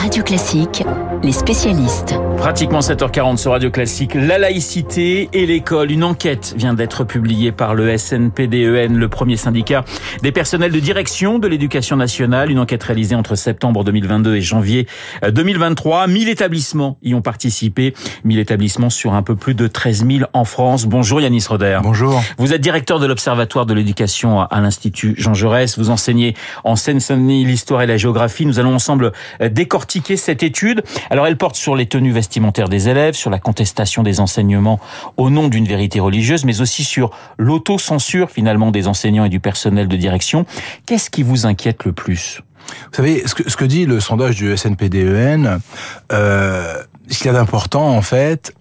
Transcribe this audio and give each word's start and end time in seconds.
Radio 0.00 0.22
Classique, 0.22 0.82
les 1.22 1.32
spécialistes. 1.32 2.14
Pratiquement 2.38 2.78
7h40 2.78 3.36
sur 3.36 3.50
Radio 3.50 3.70
Classique, 3.70 4.14
la 4.14 4.38
laïcité 4.38 5.28
et 5.34 5.44
l'école. 5.44 5.90
Une 5.90 6.04
enquête 6.04 6.54
vient 6.56 6.72
d'être 6.72 7.04
publiée 7.04 7.52
par 7.52 7.74
le 7.74 7.94
SNPDEN, 7.98 8.96
le 8.96 9.08
premier 9.08 9.36
syndicat 9.36 9.84
des 10.22 10.32
personnels 10.32 10.72
de 10.72 10.80
direction 10.80 11.38
de 11.38 11.46
l'éducation 11.46 11.96
nationale. 11.96 12.50
Une 12.50 12.58
enquête 12.58 12.82
réalisée 12.82 13.14
entre 13.14 13.34
septembre 13.34 13.84
2022 13.84 14.36
et 14.36 14.40
janvier 14.40 14.86
2023. 15.22 16.06
1000 16.06 16.30
établissements 16.30 16.96
y 17.02 17.12
ont 17.12 17.20
participé. 17.20 17.92
1000 18.24 18.38
établissements 18.38 18.88
sur 18.88 19.12
un 19.12 19.22
peu 19.22 19.36
plus 19.36 19.54
de 19.54 19.66
13 19.66 20.06
000 20.06 20.30
en 20.32 20.46
France. 20.46 20.86
Bonjour 20.86 21.20
Yanis 21.20 21.44
Roder. 21.46 21.80
Bonjour. 21.82 22.22
Vous 22.38 22.54
êtes 22.54 22.62
directeur 22.62 23.00
de 23.00 23.06
l'Observatoire 23.06 23.66
de 23.66 23.74
l'éducation 23.74 24.40
à 24.40 24.60
l'Institut 24.62 25.14
Jean 25.18 25.34
Jaurès. 25.34 25.78
Vous 25.78 25.90
enseignez 25.90 26.34
en 26.64 26.74
Seine-Saint-Denis 26.74 27.44
l'histoire 27.44 27.82
et 27.82 27.86
la 27.86 27.98
géographie. 27.98 28.46
Nous 28.46 28.58
allons 28.58 28.74
ensemble 28.74 29.12
décortiquer 29.50 29.89
cette 30.16 30.42
étude. 30.42 30.82
Alors 31.10 31.26
elle 31.26 31.36
porte 31.36 31.56
sur 31.56 31.74
les 31.76 31.86
tenues 31.86 32.12
vestimentaires 32.12 32.68
des 32.68 32.88
élèves, 32.88 33.14
sur 33.14 33.30
la 33.30 33.38
contestation 33.38 34.02
des 34.02 34.20
enseignements 34.20 34.80
au 35.16 35.30
nom 35.30 35.48
d'une 35.48 35.66
vérité 35.66 36.00
religieuse, 36.00 36.44
mais 36.44 36.60
aussi 36.60 36.84
sur 36.84 37.10
l'autocensure 37.38 38.30
finalement 38.30 38.70
des 38.70 38.86
enseignants 38.86 39.24
et 39.24 39.28
du 39.28 39.40
personnel 39.40 39.88
de 39.88 39.96
direction. 39.96 40.46
Qu'est-ce 40.86 41.10
qui 41.10 41.22
vous 41.22 41.46
inquiète 41.46 41.84
le 41.84 41.92
plus? 41.92 42.40
Vous 42.68 42.96
savez, 42.96 43.26
ce 43.26 43.34
que, 43.34 43.50
ce 43.50 43.56
que 43.56 43.64
dit 43.64 43.86
le 43.86 44.00
sondage 44.00 44.36
du 44.36 44.56
SNPDEN, 44.56 45.60
euh, 46.12 46.74
ce 47.08 47.18
qu'il 47.18 47.26
y 47.26 47.30
a 47.30 47.32
d'important, 47.32 47.88
en 47.88 48.02
fait, 48.02 48.54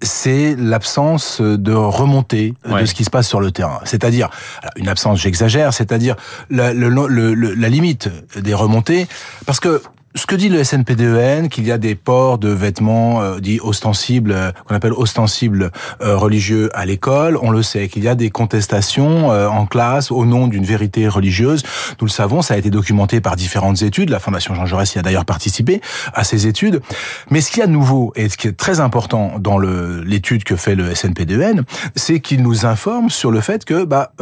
c'est 0.00 0.56
l'absence 0.58 1.40
de 1.40 1.72
remontée 1.72 2.54
de 2.64 2.84
ce 2.86 2.94
qui 2.94 3.04
se 3.04 3.10
passe 3.10 3.28
sur 3.28 3.40
le 3.40 3.52
terrain. 3.52 3.80
C'est-à-dire, 3.84 4.30
une 4.76 4.88
absence, 4.88 5.20
j'exagère, 5.20 5.72
c'est-à-dire 5.72 6.16
la, 6.50 6.74
la 6.74 7.68
limite 7.68 8.08
des 8.36 8.54
remontées, 8.54 9.06
parce 9.46 9.60
que 9.60 9.80
ce 10.14 10.26
que 10.26 10.36
dit 10.36 10.48
le 10.50 10.62
SNPDEN, 10.62 11.48
qu'il 11.48 11.66
y 11.66 11.72
a 11.72 11.78
des 11.78 11.94
ports 11.94 12.38
de 12.38 12.50
vêtements 12.50 13.22
euh, 13.22 13.40
dits 13.40 13.60
ostensibles, 13.62 14.32
euh, 14.32 14.52
qu'on 14.66 14.74
appelle 14.74 14.92
ostensibles 14.92 15.70
euh, 16.02 16.16
religieux 16.16 16.68
à 16.74 16.84
l'école, 16.84 17.38
on 17.40 17.50
le 17.50 17.62
sait, 17.62 17.88
qu'il 17.88 18.04
y 18.04 18.08
a 18.08 18.14
des 18.14 18.30
contestations 18.30 19.32
euh, 19.32 19.48
en 19.48 19.64
classe 19.64 20.10
au 20.10 20.26
nom 20.26 20.48
d'une 20.48 20.64
vérité 20.64 21.08
religieuse. 21.08 21.62
Nous 22.00 22.06
le 22.06 22.12
savons, 22.12 22.42
ça 22.42 22.54
a 22.54 22.56
été 22.58 22.68
documenté 22.68 23.20
par 23.20 23.36
différentes 23.36 23.80
études. 23.82 24.10
La 24.10 24.18
Fondation 24.18 24.54
Jean 24.54 24.66
Jaurès 24.66 24.94
y 24.94 24.98
a 24.98 25.02
d'ailleurs 25.02 25.24
participé 25.24 25.80
à 26.12 26.24
ces 26.24 26.46
études. 26.46 26.82
Mais 27.30 27.40
ce 27.40 27.50
qu'il 27.50 27.60
y 27.60 27.62
a 27.62 27.66
de 27.66 27.72
nouveau 27.72 28.12
et 28.14 28.28
ce 28.28 28.36
qui 28.36 28.48
est 28.48 28.56
très 28.56 28.80
important 28.80 29.32
dans 29.38 29.58
l'étude 29.58 30.44
que 30.44 30.56
fait 30.56 30.74
le 30.74 30.94
SNPDEN, 30.94 31.64
c'est 31.96 32.20
qu'il 32.20 32.42
nous 32.42 32.66
informe 32.66 33.08
sur 33.08 33.30
le 33.30 33.40
fait 33.40 33.64
que 33.64 33.84
bah, 33.84 34.12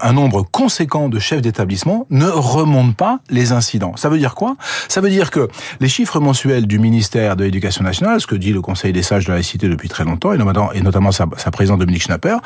un 0.00 0.12
nombre 0.12 0.42
conséquent 0.42 1.08
de 1.08 1.18
chefs 1.18 1.42
d'établissement 1.42 2.06
ne 2.10 2.26
remontent 2.26 2.94
pas 2.94 3.20
les 3.30 3.52
incidents. 3.52 3.94
Ça 3.96 4.08
veut 4.08 4.18
dire 4.18 4.34
quoi? 4.34 4.56
Ça 4.88 5.00
veut 5.00 5.11
dire 5.12 5.30
que 5.30 5.48
les 5.80 5.88
chiffres 5.88 6.20
mensuels 6.20 6.66
du 6.66 6.78
ministère 6.78 7.36
de 7.36 7.44
l'Éducation 7.44 7.84
nationale, 7.84 8.20
ce 8.20 8.26
que 8.26 8.34
dit 8.34 8.52
le 8.52 8.60
Conseil 8.60 8.92
des 8.92 9.02
sages 9.02 9.24
de 9.24 9.30
la 9.30 9.36
laïcité 9.36 9.68
depuis 9.68 9.88
très 9.88 10.04
longtemps, 10.04 10.32
et 10.32 10.80
notamment, 10.80 11.12
sa, 11.12 11.26
présidente 11.26 11.80
Dominique 11.80 12.02
Schnapper, 12.02 12.36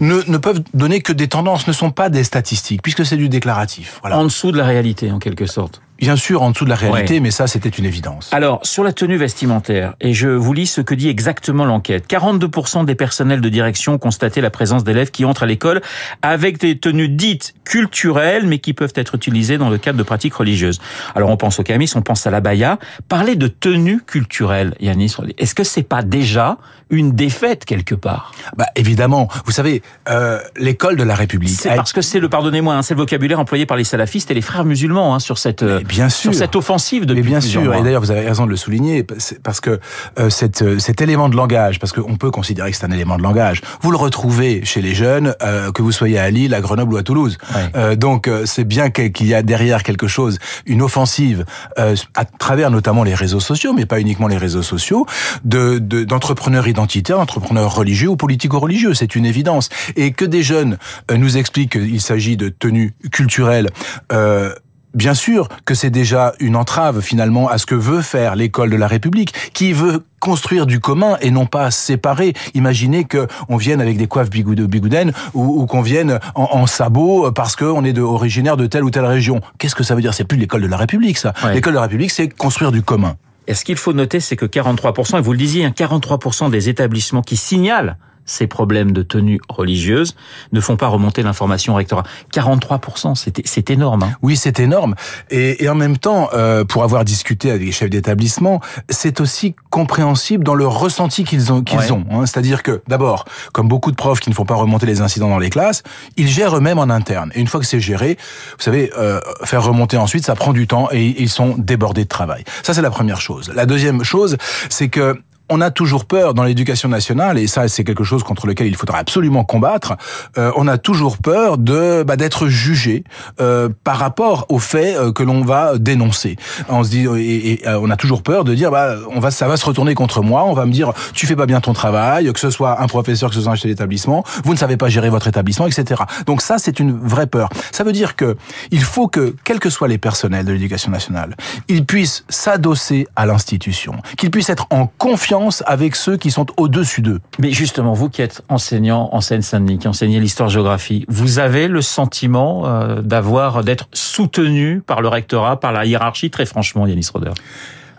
ne, 0.00 0.36
peuvent 0.38 0.62
donner 0.74 1.00
que 1.00 1.12
des 1.12 1.28
tendances, 1.28 1.66
ne 1.66 1.72
sont 1.72 1.90
pas 1.90 2.08
des 2.08 2.24
statistiques, 2.24 2.82
puisque 2.82 3.04
c'est 3.04 3.16
du 3.16 3.28
déclaratif. 3.28 4.00
En 4.04 4.24
dessous 4.24 4.52
de 4.52 4.58
la 4.58 4.64
réalité, 4.64 5.10
en 5.10 5.18
quelque 5.18 5.46
sorte. 5.46 5.82
Bien 6.02 6.16
sûr, 6.16 6.42
en 6.42 6.50
dessous 6.50 6.64
de 6.64 6.70
la 6.70 6.74
réalité, 6.74 7.14
ouais. 7.14 7.20
mais 7.20 7.30
ça, 7.30 7.46
c'était 7.46 7.68
une 7.68 7.84
évidence. 7.84 8.28
Alors, 8.32 8.58
sur 8.64 8.82
la 8.82 8.92
tenue 8.92 9.16
vestimentaire, 9.16 9.94
et 10.00 10.12
je 10.12 10.28
vous 10.28 10.52
lis 10.52 10.66
ce 10.66 10.80
que 10.80 10.96
dit 10.96 11.08
exactement 11.08 11.64
l'enquête. 11.64 12.10
42% 12.10 12.84
des 12.84 12.96
personnels 12.96 13.40
de 13.40 13.48
direction 13.48 13.94
ont 13.94 13.98
constaté 13.98 14.40
la 14.40 14.50
présence 14.50 14.82
d'élèves 14.82 15.12
qui 15.12 15.24
entrent 15.24 15.44
à 15.44 15.46
l'école 15.46 15.80
avec 16.20 16.58
des 16.58 16.76
tenues 16.76 17.08
dites 17.08 17.54
culturelles, 17.64 18.48
mais 18.48 18.58
qui 18.58 18.72
peuvent 18.72 18.92
être 18.96 19.14
utilisées 19.14 19.58
dans 19.58 19.70
le 19.70 19.78
cadre 19.78 19.96
de 19.96 20.02
pratiques 20.02 20.34
religieuses. 20.34 20.80
Alors, 21.14 21.30
on 21.30 21.36
pense 21.36 21.60
au 21.60 21.62
camis, 21.62 21.88
on 21.94 22.02
pense 22.02 22.26
à 22.26 22.32
la 22.32 22.40
baya. 22.40 22.80
Parler 23.08 23.36
de 23.36 23.46
tenue 23.46 24.00
culturelle, 24.00 24.74
Yanis, 24.80 25.14
est-ce 25.38 25.54
que 25.54 25.62
c'est 25.62 25.84
pas 25.84 26.02
déjà 26.02 26.58
une 26.90 27.12
défaite 27.12 27.64
quelque 27.64 27.94
part? 27.94 28.32
Bah 28.56 28.66
évidemment. 28.76 29.28
Vous 29.46 29.52
savez, 29.52 29.82
euh, 30.08 30.40
l'école 30.56 30.96
de 30.96 31.04
la 31.04 31.14
République. 31.14 31.56
C'est 31.58 31.74
parce 31.74 31.92
que 31.92 32.02
c'est 32.02 32.20
le, 32.20 32.28
pardonnez-moi, 32.28 32.74
hein, 32.74 32.82
c'est 32.82 32.94
le 32.94 32.98
vocabulaire 33.00 33.40
employé 33.40 33.66
par 33.66 33.76
les 33.76 33.84
salafistes 33.84 34.30
et 34.30 34.34
les 34.34 34.42
frères 34.42 34.64
musulmans 34.64 35.14
hein, 35.14 35.18
sur 35.18 35.38
cette. 35.38 35.62
Mais 35.62 35.84
bien 35.96 36.08
sûr. 36.08 36.32
sur 36.32 36.38
cette 36.38 36.56
offensive 36.56 37.06
depuis 37.06 37.22
Mais 37.22 37.28
bien 37.28 37.40
sûr, 37.40 37.62
mois. 37.62 37.78
et 37.78 37.82
d'ailleurs 37.82 38.02
vous 38.02 38.10
avez 38.10 38.26
raison 38.26 38.44
de 38.44 38.50
le 38.50 38.56
souligner, 38.56 39.04
parce 39.42 39.60
que 39.60 39.80
euh, 40.18 40.30
cette, 40.30 40.78
cet 40.80 41.00
élément 41.00 41.28
de 41.28 41.36
langage, 41.36 41.78
parce 41.78 41.92
qu'on 41.92 42.16
peut 42.16 42.30
considérer 42.30 42.70
que 42.70 42.76
c'est 42.76 42.86
un 42.86 42.90
élément 42.90 43.16
de 43.16 43.22
langage, 43.22 43.60
vous 43.80 43.90
le 43.90 43.96
retrouvez 43.96 44.64
chez 44.64 44.82
les 44.82 44.94
jeunes, 44.94 45.34
euh, 45.42 45.72
que 45.72 45.82
vous 45.82 45.92
soyez 45.92 46.18
à 46.18 46.30
Lille, 46.30 46.54
à 46.54 46.60
Grenoble 46.60 46.94
ou 46.94 46.96
à 46.96 47.02
Toulouse. 47.02 47.38
Ouais. 47.54 47.60
Euh, 47.76 47.96
donc 47.96 48.28
c'est 48.44 48.64
bien 48.64 48.90
qu'il 48.90 49.26
y 49.26 49.34
a 49.34 49.42
derrière 49.42 49.82
quelque 49.82 50.08
chose, 50.08 50.38
une 50.66 50.82
offensive, 50.82 51.44
euh, 51.78 51.96
à 52.14 52.24
travers 52.24 52.70
notamment 52.70 53.04
les 53.04 53.14
réseaux 53.14 53.40
sociaux, 53.40 53.72
mais 53.72 53.86
pas 53.86 54.00
uniquement 54.00 54.28
les 54.28 54.36
réseaux 54.36 54.62
sociaux, 54.62 55.06
de 55.44 55.78
d'entrepreneurs 55.78 56.68
identitaires, 56.68 57.18
d'entrepreneurs 57.18 57.74
religieux 57.74 58.08
ou 58.08 58.16
politico-religieux, 58.16 58.94
c'est 58.94 59.14
une 59.14 59.26
évidence. 59.26 59.68
Et 59.96 60.12
que 60.12 60.24
des 60.24 60.42
jeunes 60.42 60.78
euh, 61.10 61.16
nous 61.16 61.36
expliquent 61.36 61.72
qu'il 61.72 62.00
s'agit 62.00 62.36
de 62.36 62.48
tenues 62.48 62.94
culturelles, 63.10 63.68
euh, 64.12 64.54
Bien 64.94 65.14
sûr 65.14 65.48
que 65.64 65.74
c'est 65.74 65.90
déjà 65.90 66.34
une 66.38 66.56
entrave 66.56 67.00
finalement 67.00 67.48
à 67.48 67.58
ce 67.58 67.66
que 67.66 67.74
veut 67.74 68.02
faire 68.02 68.36
l'école 68.36 68.70
de 68.70 68.76
la 68.76 68.86
République, 68.86 69.32
qui 69.54 69.72
veut 69.72 70.04
construire 70.20 70.66
du 70.66 70.80
commun 70.80 71.16
et 71.20 71.30
non 71.30 71.46
pas 71.46 71.70
séparer. 71.70 72.34
Imaginez 72.54 73.04
que 73.04 73.26
on 73.48 73.56
vienne 73.56 73.80
avec 73.80 73.96
des 73.96 74.06
coiffes 74.06 74.30
bigoudaines 74.30 75.12
ou, 75.34 75.62
ou 75.62 75.66
qu'on 75.66 75.82
vienne 75.82 76.20
en, 76.34 76.48
en 76.52 76.66
sabot 76.66 77.32
parce 77.32 77.56
qu'on 77.56 77.84
est 77.84 77.92
de, 77.92 78.02
originaire 78.02 78.56
de 78.56 78.66
telle 78.66 78.84
ou 78.84 78.90
telle 78.90 79.06
région. 79.06 79.40
Qu'est-ce 79.58 79.74
que 79.74 79.82
ça 79.82 79.94
veut 79.94 80.02
dire? 80.02 80.14
C'est 80.14 80.24
plus 80.24 80.38
l'école 80.38 80.62
de 80.62 80.66
la 80.66 80.76
République, 80.76 81.18
ça. 81.18 81.32
Ouais. 81.42 81.54
L'école 81.54 81.72
de 81.72 81.78
la 81.78 81.82
République, 81.82 82.10
c'est 82.10 82.28
construire 82.28 82.70
du 82.70 82.82
commun. 82.82 83.16
Et 83.48 83.54
ce 83.54 83.64
qu'il 83.64 83.76
faut 83.76 83.92
noter, 83.92 84.20
c'est 84.20 84.36
que 84.36 84.46
43%, 84.46 85.18
et 85.18 85.20
vous 85.20 85.32
le 85.32 85.38
disiez, 85.38 85.66
43% 85.68 86.50
des 86.50 86.68
établissements 86.68 87.22
qui 87.22 87.36
signalent 87.36 87.96
ces 88.24 88.46
problèmes 88.46 88.92
de 88.92 89.02
tenue 89.02 89.40
religieuse 89.48 90.14
ne 90.52 90.60
font 90.60 90.76
pas 90.76 90.88
remonter 90.88 91.22
l'information 91.22 91.74
au 91.74 91.76
rectorat. 91.76 92.04
43%, 92.32 93.14
c'est 93.44 93.70
énorme. 93.70 94.02
Hein 94.04 94.12
oui, 94.22 94.36
c'est 94.36 94.60
énorme. 94.60 94.94
Et, 95.30 95.64
et, 95.64 95.68
en 95.68 95.74
même 95.74 95.98
temps, 95.98 96.28
euh, 96.34 96.64
pour 96.64 96.84
avoir 96.84 97.04
discuté 97.04 97.50
avec 97.50 97.62
les 97.62 97.72
chefs 97.72 97.90
d'établissement, 97.90 98.60
c'est 98.88 99.20
aussi 99.20 99.54
compréhensible 99.70 100.44
dans 100.44 100.54
le 100.54 100.66
ressenti 100.66 101.24
qu'ils 101.24 101.52
ont. 101.52 101.62
Qu'ils 101.62 101.78
ouais. 101.78 101.90
ont 101.90 102.04
hein. 102.10 102.26
C'est-à-dire 102.26 102.62
que, 102.62 102.82
d'abord, 102.88 103.24
comme 103.52 103.68
beaucoup 103.68 103.90
de 103.90 103.96
profs 103.96 104.20
qui 104.20 104.30
ne 104.30 104.34
font 104.34 104.44
pas 104.44 104.54
remonter 104.54 104.86
les 104.86 105.00
incidents 105.00 105.28
dans 105.28 105.38
les 105.38 105.50
classes, 105.50 105.82
ils 106.16 106.28
gèrent 106.28 106.56
eux-mêmes 106.56 106.78
en 106.78 106.90
interne. 106.90 107.32
Et 107.34 107.40
une 107.40 107.46
fois 107.46 107.60
que 107.60 107.66
c'est 107.66 107.80
géré, 107.80 108.16
vous 108.58 108.62
savez, 108.62 108.92
euh, 108.98 109.20
faire 109.44 109.64
remonter 109.64 109.96
ensuite, 109.96 110.24
ça 110.24 110.34
prend 110.34 110.52
du 110.52 110.66
temps 110.66 110.88
et 110.92 111.20
ils 111.20 111.28
sont 111.28 111.54
débordés 111.58 112.04
de 112.04 112.08
travail. 112.08 112.44
Ça, 112.62 112.74
c'est 112.74 112.82
la 112.82 112.90
première 112.90 113.20
chose. 113.20 113.52
La 113.54 113.66
deuxième 113.66 114.04
chose, 114.04 114.36
c'est 114.68 114.88
que 114.88 115.20
on 115.52 115.60
a 115.60 115.70
toujours 115.70 116.06
peur 116.06 116.32
dans 116.32 116.44
l'éducation 116.44 116.88
nationale, 116.88 117.38
et 117.38 117.46
ça 117.46 117.68
c'est 117.68 117.84
quelque 117.84 118.04
chose 118.04 118.22
contre 118.22 118.46
lequel 118.46 118.66
il 118.68 118.74
faudra 118.74 118.98
absolument 118.98 119.44
combattre, 119.44 119.96
euh, 120.38 120.50
on 120.56 120.66
a 120.66 120.78
toujours 120.78 121.18
peur 121.18 121.58
de 121.58 122.02
bah, 122.04 122.16
d'être 122.16 122.48
jugé 122.48 123.04
euh, 123.38 123.68
par 123.84 123.98
rapport 123.98 124.46
aux 124.48 124.58
faits 124.58 124.96
euh, 124.96 125.12
que 125.12 125.22
l'on 125.22 125.42
va 125.42 125.76
dénoncer. 125.76 126.36
On 126.70 126.82
se 126.82 126.88
dit 126.88 127.06
et, 127.06 127.62
on 127.66 127.90
a 127.90 127.96
toujours 127.96 128.22
peur 128.22 128.44
de 128.44 128.54
dire 128.54 128.70
bah 128.70 128.96
on 129.10 129.20
va 129.20 129.30
ça 129.30 129.46
va 129.46 129.58
se 129.58 129.66
retourner 129.66 129.94
contre 129.94 130.22
moi, 130.22 130.44
on 130.44 130.54
va 130.54 130.64
me 130.64 130.72
dire 130.72 130.92
tu 131.12 131.26
fais 131.26 131.36
pas 131.36 131.44
bien 131.44 131.60
ton 131.60 131.74
travail, 131.74 132.32
que 132.32 132.40
ce 132.40 132.48
soit 132.48 132.80
un 132.80 132.86
professeur, 132.86 133.28
que 133.28 133.34
ce 133.34 133.42
soit 133.42 133.52
un 133.52 133.56
chef 133.56 133.70
d'établissement, 133.70 134.24
vous 134.44 134.54
ne 134.54 134.58
savez 134.58 134.78
pas 134.78 134.88
gérer 134.88 135.10
votre 135.10 135.28
établissement, 135.28 135.66
etc. 135.66 136.02
Donc 136.24 136.40
ça 136.40 136.56
c'est 136.56 136.80
une 136.80 136.98
vraie 136.98 137.26
peur. 137.26 137.50
Ça 137.72 137.84
veut 137.84 137.92
dire 137.92 138.16
que 138.16 138.38
il 138.70 138.82
faut 138.82 139.06
que 139.06 139.36
quels 139.44 139.60
que 139.60 139.68
soient 139.68 139.88
les 139.88 139.98
personnels 139.98 140.46
de 140.46 140.52
l'éducation 140.52 140.90
nationale, 140.90 141.36
ils 141.68 141.84
puissent 141.84 142.24
s'adosser 142.30 143.06
à 143.16 143.26
l'institution, 143.26 143.96
qu'ils 144.16 144.30
puissent 144.30 144.48
être 144.48 144.66
en 144.70 144.86
confiance 144.86 145.41
avec 145.66 145.96
ceux 145.96 146.16
qui 146.16 146.30
sont 146.30 146.46
au-dessus 146.56 147.02
d'eux. 147.02 147.20
Mais 147.38 147.50
justement, 147.50 147.92
vous 147.92 148.08
qui 148.08 148.22
êtes 148.22 148.42
enseignant 148.48 149.10
en 149.12 149.20
Seine-Saint-Denis, 149.20 149.78
qui 149.78 149.88
enseignez 149.88 150.20
l'histoire-géographie, 150.20 151.04
vous 151.08 151.38
avez 151.38 151.68
le 151.68 151.82
sentiment 151.82 152.66
euh, 152.66 153.02
d'avoir, 153.02 153.64
d'être 153.64 153.88
soutenu 153.92 154.80
par 154.80 155.00
le 155.00 155.08
rectorat, 155.08 155.58
par 155.58 155.72
la 155.72 155.84
hiérarchie, 155.84 156.30
très 156.30 156.46
franchement, 156.46 156.86
Yanis 156.86 157.08
Roder? 157.12 157.32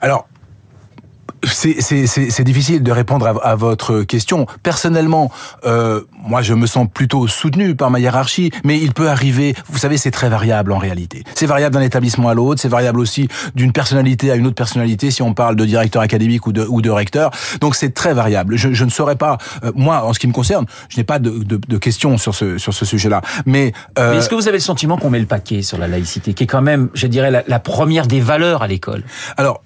Alors, 0.01 0.27
c'est 1.43 2.43
difficile 2.43 2.83
de 2.83 2.91
répondre 2.91 3.27
à, 3.27 3.51
à, 3.51 3.55
votre 3.55 4.03
question. 4.03 4.45
Personnellement, 4.61 5.31
euh, 5.65 6.01
moi, 6.25 6.41
je 6.41 6.53
me 6.53 6.65
sens 6.65 6.87
plutôt 6.91 7.27
soutenu 7.27 7.75
par 7.75 7.91
ma 7.91 7.99
hiérarchie, 7.99 8.51
mais 8.63 8.79
il 8.79 8.93
peut 8.93 9.09
arriver. 9.09 9.55
Vous 9.69 9.77
savez, 9.77 9.97
c'est 9.97 10.11
très 10.11 10.29
variable 10.29 10.71
en 10.71 10.77
réalité. 10.77 11.23
C'est 11.35 11.45
variable 11.45 11.75
d'un 11.75 11.81
établissement 11.81 12.29
à 12.29 12.33
l'autre. 12.33 12.61
C'est 12.61 12.69
variable 12.69 12.99
aussi 12.99 13.27
d'une 13.55 13.71
personnalité 13.71 14.31
à 14.31 14.35
une 14.35 14.47
autre 14.47 14.55
personnalité. 14.55 15.11
Si 15.11 15.21
on 15.21 15.33
parle 15.33 15.55
de 15.55 15.65
directeur 15.65 16.01
académique 16.01 16.47
ou 16.47 16.53
de, 16.53 16.65
ou 16.65 16.81
de 16.81 16.89
recteur, 16.89 17.31
donc 17.59 17.75
c'est 17.75 17.93
très 17.93 18.13
variable. 18.13 18.55
Je, 18.55 18.73
je, 18.73 18.85
ne 18.85 18.89
saurais 18.89 19.15
pas. 19.15 19.37
Euh, 19.63 19.71
moi, 19.75 20.03
en 20.05 20.13
ce 20.13 20.19
qui 20.19 20.27
me 20.27 20.33
concerne, 20.33 20.65
je 20.89 20.97
n'ai 20.97 21.03
pas 21.03 21.19
de, 21.19 21.29
de, 21.29 21.59
de, 21.67 21.77
questions 21.77 22.17
sur 22.17 22.33
ce 22.35 22.57
sur 22.57 22.73
ce 22.73 22.85
sujet-là. 22.85 23.21
Mais, 23.45 23.73
euh, 23.99 24.11
mais 24.11 24.17
est-ce 24.17 24.29
que 24.29 24.35
vous 24.35 24.47
avez 24.47 24.57
le 24.57 24.63
sentiment 24.63 24.97
qu'on 24.97 25.09
met 25.09 25.19
le 25.19 25.25
paquet 25.25 25.61
sur 25.61 25.77
la 25.77 25.87
laïcité, 25.87 26.33
qui 26.33 26.43
est 26.43 26.47
quand 26.47 26.61
même, 26.61 26.89
je 26.93 27.07
dirais, 27.07 27.31
la, 27.31 27.43
la 27.47 27.59
première 27.59 28.07
des 28.07 28.21
valeurs 28.21 28.63
à 28.63 28.67
l'école? 28.67 29.03
Alors 29.37 29.61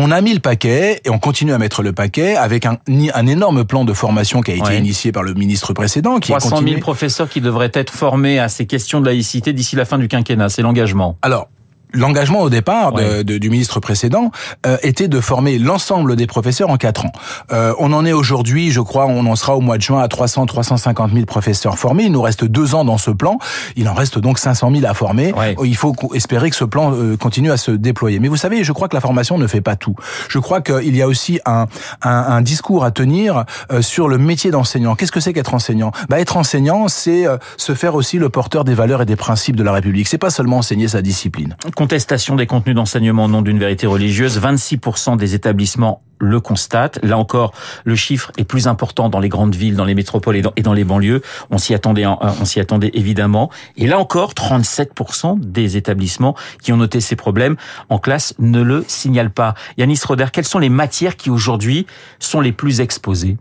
on 0.00 0.10
a 0.10 0.20
mis 0.22 0.32
le 0.32 0.40
paquet 0.40 1.00
et 1.04 1.10
on 1.10 1.18
continue 1.18 1.52
à 1.52 1.58
mettre 1.58 1.82
le 1.82 1.92
paquet 1.92 2.34
avec 2.34 2.64
un, 2.64 2.78
un 3.14 3.26
énorme 3.26 3.64
plan 3.64 3.84
de 3.84 3.92
formation 3.92 4.40
qui 4.40 4.52
a 4.52 4.54
été 4.54 4.64
ouais. 4.64 4.78
initié 4.78 5.12
par 5.12 5.22
le 5.22 5.34
ministre 5.34 5.74
précédent. 5.74 6.18
Qui 6.18 6.32
300 6.32 6.62
000 6.66 6.80
professeurs 6.80 7.28
qui 7.28 7.40
devraient 7.40 7.70
être 7.74 7.92
formés 7.92 8.38
à 8.38 8.48
ces 8.48 8.66
questions 8.66 9.00
de 9.00 9.06
laïcité 9.06 9.52
d'ici 9.52 9.76
la 9.76 9.84
fin 9.84 9.98
du 9.98 10.08
quinquennat, 10.08 10.48
c'est 10.48 10.62
l'engagement. 10.62 11.18
Alors, 11.20 11.48
l'engagement 11.92 12.40
au 12.40 12.50
départ 12.50 12.92
de, 12.92 13.22
du 13.22 13.50
ministre 13.50 13.80
précédent 13.80 14.30
euh, 14.66 14.76
était 14.82 15.08
de 15.08 15.20
former 15.20 15.58
l'ensemble 15.58 16.16
des 16.16 16.26
professeurs 16.26 16.70
en 16.70 16.76
quatre 16.76 17.06
ans. 17.06 17.12
Euh, 17.52 17.74
on 17.78 17.92
en 17.92 18.04
est 18.04 18.12
aujourd'hui, 18.12 18.70
je 18.70 18.80
crois, 18.80 19.06
on 19.06 19.26
en 19.26 19.36
sera 19.36 19.56
au 19.56 19.60
mois 19.60 19.76
de 19.76 19.82
juin 19.82 20.00
à 20.00 20.08
300, 20.08 20.46
350 20.46 21.12
000 21.12 21.26
professeurs 21.26 21.78
formés. 21.78 22.04
Il 22.04 22.12
nous 22.12 22.22
reste 22.22 22.44
deux 22.44 22.74
ans 22.74 22.84
dans 22.84 22.98
ce 22.98 23.10
plan. 23.10 23.38
Il 23.76 23.88
en 23.88 23.94
reste 23.94 24.18
donc 24.18 24.38
500 24.38 24.70
000 24.72 24.86
à 24.86 24.94
former. 24.94 25.32
Il 25.64 25.76
faut 25.76 25.94
espérer 26.14 26.50
que 26.50 26.56
ce 26.56 26.64
plan 26.64 26.92
euh, 26.92 27.16
continue 27.16 27.50
à 27.50 27.56
se 27.56 27.70
déployer. 27.70 28.18
Mais 28.20 28.28
vous 28.28 28.36
savez, 28.36 28.64
je 28.64 28.72
crois 28.72 28.88
que 28.88 28.96
la 28.96 29.00
formation 29.00 29.38
ne 29.38 29.46
fait 29.46 29.60
pas 29.60 29.76
tout. 29.76 29.94
Je 30.28 30.38
crois 30.38 30.60
qu'il 30.60 30.96
y 30.96 31.02
a 31.02 31.08
aussi 31.08 31.40
un, 31.46 31.66
un, 32.02 32.10
un, 32.10 32.40
discours 32.42 32.84
à 32.84 32.90
tenir 32.90 33.44
euh, 33.72 33.82
sur 33.82 34.08
le 34.08 34.18
métier 34.18 34.50
d'enseignant. 34.50 34.94
Qu'est-ce 34.94 35.12
que 35.12 35.20
c'est 35.20 35.32
qu'être 35.32 35.54
enseignant? 35.54 35.92
Bah, 36.08 36.20
Être 36.20 36.36
enseignant, 36.36 36.88
c'est 36.88 37.24
se 37.56 37.74
faire 37.74 37.94
aussi 37.94 38.18
le 38.18 38.28
porteur 38.28 38.64
des 38.64 38.74
valeurs 38.74 39.02
et 39.02 39.06
des 39.06 39.16
principes 39.16 39.56
de 39.56 39.62
la 39.62 39.72
République. 39.72 40.08
C'est 40.08 40.18
pas 40.18 40.30
seulement 40.30 40.58
enseigner 40.58 40.88
sa 40.88 41.02
discipline 41.02 41.56
contestation 41.80 42.36
des 42.36 42.46
contenus 42.46 42.76
d'enseignement 42.76 43.24
au 43.24 43.28
nom 43.28 43.40
d'une 43.40 43.58
vérité 43.58 43.86
religieuse. 43.86 44.38
26% 44.38 45.16
des 45.16 45.34
établissements 45.34 46.02
le 46.20 46.40
constatent. 46.40 47.00
Là 47.02 47.18
encore, 47.18 47.52
le 47.84 47.96
chiffre 47.96 48.30
est 48.36 48.44
plus 48.44 48.68
important 48.68 49.08
dans 49.08 49.18
les 49.18 49.28
grandes 49.28 49.54
villes, 49.54 49.74
dans 49.74 49.84
les 49.84 49.94
métropoles 49.94 50.36
et 50.36 50.62
dans, 50.62 50.72
les 50.72 50.84
banlieues. 50.84 51.22
On 51.50 51.58
s'y 51.58 51.74
attendait, 51.74 52.06
on 52.06 52.44
s'y 52.44 52.60
attendait 52.60 52.90
évidemment. 52.94 53.50
Et 53.76 53.86
là 53.86 53.98
encore, 53.98 54.34
37% 54.34 55.40
des 55.40 55.76
établissements 55.76 56.36
qui 56.62 56.72
ont 56.72 56.76
noté 56.76 57.00
ces 57.00 57.16
problèmes 57.16 57.56
en 57.88 57.98
classe 57.98 58.34
ne 58.38 58.62
le 58.62 58.84
signalent 58.86 59.30
pas. 59.30 59.54
Yanis 59.78 60.00
Roder, 60.06 60.26
quelles 60.32 60.46
sont 60.46 60.58
les 60.58 60.68
matières 60.68 61.16
qui 61.16 61.30
aujourd'hui 61.30 61.86
sont 62.18 62.40
les 62.40 62.52
plus 62.52 62.80
exposées? 62.80 63.36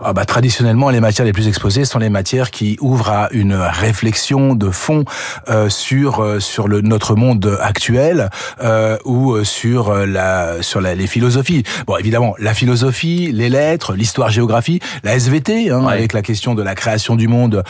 Ah 0.00 0.12
bah, 0.12 0.24
traditionnellement, 0.24 0.90
les 0.90 1.00
matières 1.00 1.24
les 1.24 1.32
plus 1.32 1.48
exposées 1.48 1.84
sont 1.84 1.98
les 1.98 2.08
matières 2.08 2.50
qui 2.50 2.76
ouvrent 2.80 3.10
à 3.10 3.28
une 3.32 3.54
réflexion 3.54 4.54
de 4.54 4.70
fond 4.70 5.04
euh, 5.48 5.68
sur 5.68 6.20
euh, 6.20 6.40
sur 6.40 6.68
le 6.68 6.80
notre 6.80 7.14
monde 7.14 7.58
actuel 7.60 8.30
euh, 8.62 8.98
ou 9.04 9.32
euh, 9.32 9.44
sur 9.44 9.94
la 9.94 10.62
sur 10.62 10.80
la, 10.80 10.94
les 10.94 11.06
philosophies. 11.06 11.62
Bon, 11.86 11.96
évidemment, 11.96 12.21
la 12.38 12.54
philosophie, 12.54 13.30
les 13.32 13.48
lettres, 13.48 13.94
l'histoire-géographie, 13.94 14.80
la 15.02 15.14
SVT 15.14 15.70
hein, 15.70 15.86
avec 15.86 16.12
la 16.12 16.22
question 16.22 16.54
de 16.54 16.62
la 16.62 16.74
création 16.74 17.16
du 17.16 17.28
monde, 17.28 17.62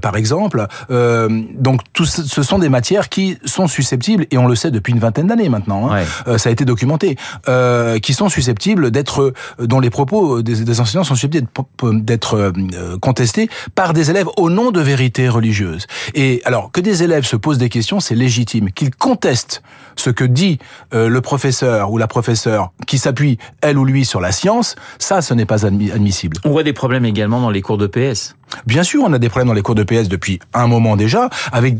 par 0.00 0.16
exemple. 0.16 0.66
donc, 0.88 1.80
tout 1.92 2.04
ce 2.04 2.42
sont 2.42 2.58
des 2.58 2.68
matières 2.68 3.08
qui 3.08 3.38
sont 3.44 3.66
susceptibles, 3.66 4.26
et 4.30 4.38
on 4.38 4.46
le 4.46 4.54
sait 4.54 4.70
depuis 4.70 4.92
une 4.92 4.98
vingtaine 4.98 5.26
d'années 5.26 5.48
maintenant, 5.48 5.90
hein, 5.92 6.04
ça 6.38 6.48
a 6.48 6.52
été 6.52 6.64
documenté, 6.64 7.16
qui 8.02 8.14
sont 8.14 8.28
susceptibles 8.28 8.90
d'être, 8.90 9.32
dont 9.58 9.80
les 9.80 9.90
propos 9.90 10.42
des, 10.42 10.64
des 10.64 10.80
enseignants 10.80 11.04
sont 11.04 11.14
susceptibles 11.14 11.48
d'être 11.82 12.52
euh, 12.74 12.98
contesté 13.00 13.48
par 13.74 13.92
des 13.92 14.10
élèves 14.10 14.28
au 14.36 14.50
nom 14.50 14.70
de 14.70 14.80
vérités 14.80 15.28
religieuses. 15.28 15.86
Et 16.14 16.42
alors 16.44 16.70
que 16.70 16.80
des 16.80 17.02
élèves 17.02 17.24
se 17.24 17.36
posent 17.36 17.58
des 17.58 17.68
questions, 17.68 18.00
c'est 18.00 18.14
légitime. 18.14 18.70
Qu'ils 18.72 18.94
contestent 18.94 19.62
ce 19.96 20.10
que 20.10 20.24
dit 20.24 20.58
euh, 20.94 21.08
le 21.08 21.20
professeur 21.20 21.90
ou 21.90 21.98
la 21.98 22.06
professeure 22.06 22.72
qui 22.86 22.98
s'appuie 22.98 23.38
elle 23.60 23.78
ou 23.78 23.84
lui 23.84 23.99
sur 24.04 24.20
la 24.20 24.32
science, 24.32 24.76
ça, 24.98 25.22
ce 25.22 25.34
n'est 25.34 25.46
pas 25.46 25.66
admissible. 25.66 26.36
On 26.44 26.50
voit 26.50 26.62
des 26.62 26.72
problèmes 26.72 27.04
également 27.04 27.40
dans 27.40 27.50
les 27.50 27.62
cours 27.62 27.78
de 27.78 27.86
PS. 27.86 28.34
Bien 28.66 28.82
sûr, 28.82 29.02
on 29.04 29.12
a 29.12 29.18
des 29.18 29.28
problèmes 29.28 29.48
dans 29.48 29.54
les 29.54 29.62
cours 29.62 29.74
de 29.74 29.82
PS 29.82 30.08
depuis 30.08 30.40
un 30.54 30.66
moment 30.66 30.96
déjà, 30.96 31.30
avec 31.52 31.76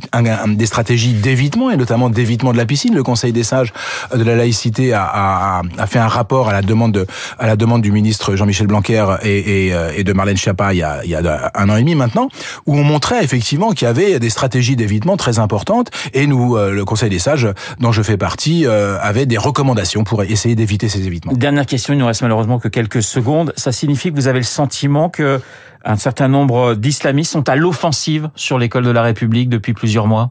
des 0.47 0.67
stratégies 0.67 1.13
d'évitement 1.13 1.71
et 1.71 1.77
notamment 1.77 2.11
d'évitement 2.11 2.53
de 2.53 2.57
la 2.57 2.67
piscine. 2.67 2.95
Le 2.95 3.03
Conseil 3.03 3.33
des 3.33 3.45
sages 3.45 3.73
de 4.15 4.23
la 4.23 4.37
laïcité 4.37 4.93
a, 4.93 5.05
a, 5.05 5.63
a 5.79 5.87
fait 5.87 5.99
un 5.99 6.09
rapport 6.09 6.49
à 6.49 6.53
la 6.53 6.63
demande 6.63 6.93
de, 6.93 7.07
à 7.39 7.47
la 7.47 7.57
demande 7.57 7.83
du 7.83 7.93
ministre 7.93 8.37
Jean-Michel 8.37 8.67
Blanquer 8.67 9.05
et, 9.23 9.67
et, 9.67 9.75
euh, 9.75 9.93
et, 9.97 10.05
de 10.05 10.13
Marlène 10.13 10.37
Schiappa 10.37 10.73
il 10.73 10.79
y, 10.79 10.83
a, 10.83 11.05
il 11.05 11.11
y 11.11 11.15
a 11.15 11.51
un 11.55 11.69
an 11.69 11.77
et 11.77 11.81
demi 11.81 11.95
maintenant, 11.95 12.29
où 12.67 12.77
on 12.77 12.85
montrait 12.85 13.23
effectivement 13.23 13.71
qu'il 13.71 13.87
y 13.87 13.89
avait 13.89 14.19
des 14.19 14.31
stratégies 14.31 14.77
d'évitement 14.77 15.17
très 15.17 15.39
importantes 15.39 15.91
et 16.15 16.27
nous, 16.27 16.57
euh, 16.57 16.73
le 16.73 16.85
Conseil 16.85 17.11
des 17.11 17.19
sages, 17.19 17.49
dont 17.79 17.93
je 17.93 18.03
fais 18.03 18.17
partie, 18.17 18.67
euh, 18.67 18.99
avait 19.01 19.27
des 19.27 19.39
recommandations 19.39 20.05
pour 20.05 20.23
essayer 20.23 20.55
d'éviter 20.55 20.89
ces 20.89 21.07
évitements. 21.07 21.33
Dernière 21.33 21.67
question, 21.67 21.95
il 21.95 21.99
nous 21.99 22.07
reste 22.07 22.23
malheureusement 22.23 22.59
que 22.59 22.69
quelques 22.69 23.03
secondes. 23.03 23.53
Ça 23.57 23.73
signifie 23.73 24.11
que 24.11 24.17
vous 24.17 24.29
avez 24.29 24.39
le 24.39 24.45
sentiment 24.45 25.09
que 25.09 25.41
un 25.85 25.97
certain 25.97 26.29
nombre 26.29 26.75
d'islamistes 26.75 27.33
sont 27.33 27.49
à 27.49 27.57
l'offensive 27.57 28.31
sur 28.35 28.59
l'école 28.59 28.85
de 28.85 28.91
la 28.91 29.03
République 29.03 29.49
depuis 29.49 29.73
plusieurs 29.73 30.07
mois 30.07 30.31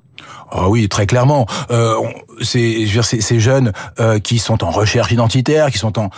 Oh 0.51 0.65
oui, 0.69 0.89
très 0.89 1.05
clairement. 1.05 1.45
Euh, 1.71 1.95
c'est, 2.41 2.85
ces 3.03 3.39
jeunes 3.39 3.71
euh, 3.99 4.19
qui 4.19 4.39
sont 4.39 4.63
en 4.63 4.71
recherche 4.71 5.11
identitaire, 5.11 5.71
qui 5.71 5.77
sont 5.77 5.99
en 5.99 6.09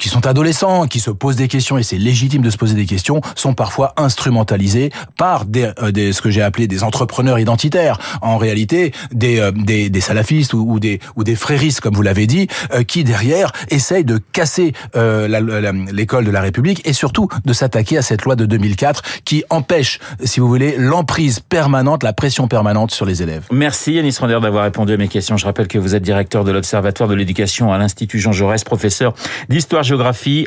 qui 0.00 0.08
sont 0.08 0.26
adolescents, 0.26 0.86
qui 0.86 0.98
se 0.98 1.10
posent 1.10 1.36
des 1.36 1.46
questions, 1.46 1.78
et 1.78 1.82
c'est 1.82 1.98
légitime 1.98 2.42
de 2.42 2.50
se 2.50 2.56
poser 2.56 2.74
des 2.74 2.86
questions, 2.86 3.20
sont 3.36 3.54
parfois 3.54 3.92
instrumentalisés 3.96 4.90
par 5.16 5.44
des, 5.44 5.70
euh, 5.82 5.92
des 5.92 6.12
ce 6.12 6.22
que 6.22 6.30
j'ai 6.30 6.42
appelé 6.42 6.66
des 6.66 6.82
entrepreneurs 6.82 7.38
identitaires. 7.38 7.98
En 8.22 8.38
réalité, 8.38 8.92
des, 9.12 9.38
euh, 9.38 9.52
des, 9.52 9.90
des, 9.90 10.00
salafistes 10.00 10.54
ou, 10.54 10.80
des, 10.80 11.00
ou 11.16 11.24
des 11.24 11.36
fréristes, 11.36 11.80
comme 11.80 11.94
vous 11.94 12.02
l'avez 12.02 12.26
dit, 12.26 12.48
euh, 12.72 12.82
qui 12.82 13.04
derrière 13.04 13.52
essayent 13.68 14.04
de 14.04 14.18
casser 14.32 14.72
l'école 14.94 16.24
de 16.24 16.30
la 16.30 16.40
République 16.40 16.86
et 16.86 16.92
surtout 16.92 17.28
de 17.44 17.52
s'attaquer 17.52 17.98
à 17.98 18.02
cette 18.02 18.24
loi 18.24 18.36
de 18.36 18.46
2004 18.46 19.02
qui 19.24 19.44
empêche, 19.50 19.98
si 20.24 20.40
vous 20.40 20.48
voulez, 20.48 20.76
l'emprise 20.78 21.40
permanente, 21.40 22.02
la 22.02 22.12
pression 22.12 22.48
permanente 22.48 22.90
sur 22.90 23.04
les 23.04 23.22
élèves. 23.22 23.46
Merci 23.50 23.94
Yanis 23.94 24.16
Ronder 24.18 24.38
d'avoir 24.40 24.64
répondu 24.64 24.94
à 24.94 24.96
mes 24.96 25.08
questions. 25.08 25.36
Je 25.36 25.44
rappelle 25.44 25.68
que 25.68 25.78
vous 25.78 25.94
êtes 25.94 26.02
directeur 26.02 26.44
de 26.44 26.52
l'Observatoire 26.52 27.08
de 27.08 27.14
l'éducation 27.14 27.72
à 27.72 27.78
l'Institut 27.78 28.18
Jean 28.18 28.32
Jaurès, 28.32 28.64
professeur 28.64 29.14
d'histoire 29.48 29.82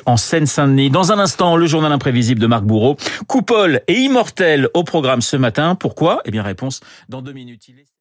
en 0.06 0.18
Seine-Saint-Denis. 0.18 0.90
Dans 0.90 1.12
un 1.12 1.20
instant, 1.20 1.56
le 1.56 1.68
journal 1.68 1.92
imprévisible 1.92 2.40
de 2.40 2.48
Marc 2.48 2.64
Bourreau. 2.64 2.98
Coupole 3.28 3.82
et 3.88 3.96
immortel 3.96 4.70
au 4.74 4.84
programme 4.84 5.22
ce 5.22 5.38
matin. 5.38 5.76
Pourquoi? 5.76 6.22
Eh 6.26 6.32
bien, 6.32 6.44
réponse 6.44 6.82
dans 7.10 7.22
deux 7.22 7.34
minutes. 7.34 7.68